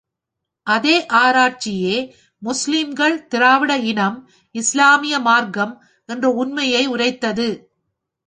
[0.67, 1.97] அதே ஆராய்ச்சியே,
[2.41, 4.17] முஸ்லிம்கள் திராவிட இனம்,
[4.55, 5.73] இஸ்லாமிய மார்க்கம்
[6.09, 7.47] என்ற உண்மையை உரைத்தது.